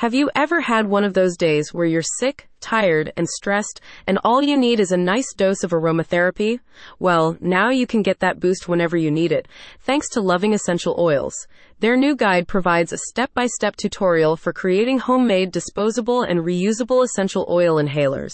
[0.00, 4.18] Have you ever had one of those days where you're sick, tired, and stressed, and
[4.24, 6.58] all you need is a nice dose of aromatherapy?
[6.98, 9.46] Well, now you can get that boost whenever you need it,
[9.80, 11.46] thanks to Loving Essential Oils.
[11.78, 17.04] Their new guide provides a step by step tutorial for creating homemade, disposable, and reusable
[17.04, 18.32] essential oil inhalers.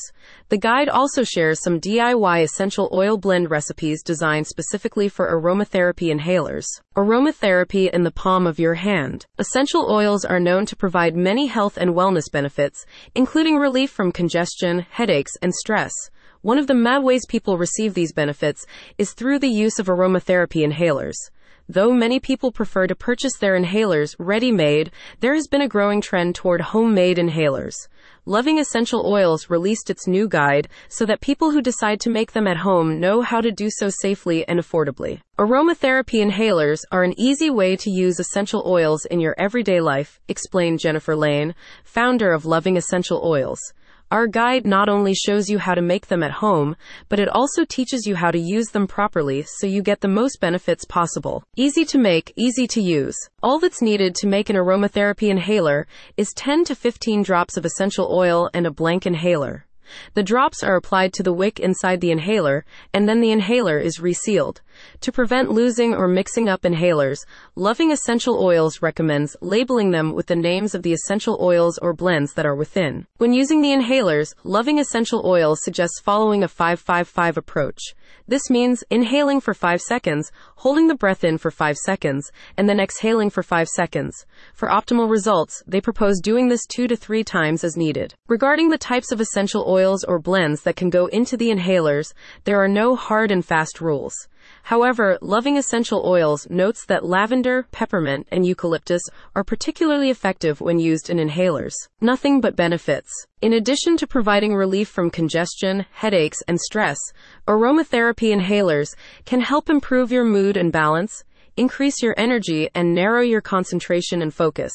[0.48, 6.66] The guide also shares some DIY essential oil blend recipes designed specifically for aromatherapy inhalers.
[6.96, 9.26] Aromatherapy in the palm of your hand.
[9.38, 12.86] Essential oils are known to provide many health and wellness benefits,
[13.16, 15.92] including relief from congestion, headaches, and stress.
[16.42, 18.64] One of the mad ways people receive these benefits
[18.96, 21.16] is through the use of aromatherapy inhalers.
[21.68, 26.00] Though many people prefer to purchase their inhalers ready made, there has been a growing
[26.00, 27.74] trend toward homemade inhalers.
[28.26, 32.46] Loving Essential Oils released its new guide so that people who decide to make them
[32.46, 35.18] at home know how to do so safely and affordably.
[35.38, 40.78] Aromatherapy inhalers are an easy way to use essential oils in your everyday life, explained
[40.78, 43.72] Jennifer Lane, founder of Loving Essential Oils.
[44.12, 46.76] Our guide not only shows you how to make them at home,
[47.08, 50.38] but it also teaches you how to use them properly so you get the most
[50.38, 51.42] benefits possible.
[51.56, 53.16] Easy to make, easy to use.
[53.42, 55.86] All that's needed to make an aromatherapy inhaler
[56.18, 59.64] is 10 to 15 drops of essential oil and a blank inhaler.
[60.14, 64.00] The drops are applied to the wick inside the inhaler, and then the inhaler is
[64.00, 64.60] resealed.
[65.02, 70.36] To prevent losing or mixing up inhalers, Loving Essential Oils recommends labeling them with the
[70.36, 73.06] names of the essential oils or blends that are within.
[73.18, 77.80] When using the inhalers, Loving Essential Oils suggests following a 555 approach.
[78.26, 82.80] This means inhaling for 5 seconds, holding the breath in for 5 seconds, and then
[82.80, 84.26] exhaling for 5 seconds.
[84.54, 88.14] For optimal results, they propose doing this 2 to 3 times as needed.
[88.28, 92.12] Regarding the types of essential oils or blends that can go into the inhalers,
[92.44, 94.14] there are no hard and fast rules.
[94.64, 99.02] However, Loving Essential Oils notes that lavender, peppermint, and eucalyptus
[99.34, 101.74] are particularly effective when used in inhalers.
[102.00, 103.10] Nothing but benefits.
[103.40, 106.98] In addition to providing relief from congestion, headaches, and stress,
[107.48, 111.24] aromatherapy inhalers can help improve your mood and balance,
[111.56, 114.72] increase your energy, and narrow your concentration and focus.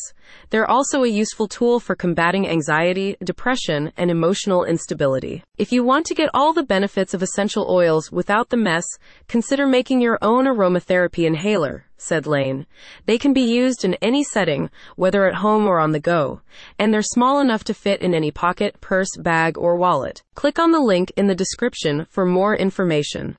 [0.50, 5.44] They're also a useful tool for combating anxiety, depression, and emotional instability.
[5.58, 8.86] If you want to get all the benefits of essential oils without the mess,
[9.28, 12.66] consider making your own aromatherapy inhaler, said Lane.
[13.06, 16.42] They can be used in any setting, whether at home or on the go,
[16.78, 20.22] and they're small enough to fit in any pocket, purse, bag, or wallet.
[20.36, 23.36] Click on the link in the description for more information.